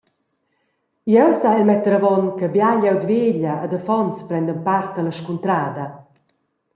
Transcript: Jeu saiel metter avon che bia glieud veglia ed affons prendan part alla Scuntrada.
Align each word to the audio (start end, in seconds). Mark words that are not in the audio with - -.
Jeu 1.13 1.29
saiel 1.39 1.67
metter 1.69 1.95
avon 1.97 2.23
che 2.37 2.47
bia 2.53 2.71
glieud 2.79 3.03
veglia 3.11 3.55
ed 3.65 3.71
affons 3.79 4.17
prendan 4.27 4.63
part 4.67 4.93
alla 4.97 5.15
Scuntrada. 5.19 5.85